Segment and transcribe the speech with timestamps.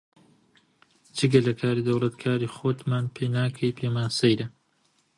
[1.17, 4.47] جگە لە کاری دەوڵەت کاری خۆتمان پێ ناکەی، پێمان سەیرە